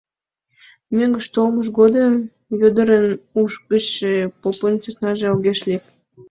[0.95, 2.13] Мӧҥгыш толмыж годым
[2.59, 3.07] Вӧдырын
[3.41, 5.83] уш гычше попын сӧснаже огеш лек.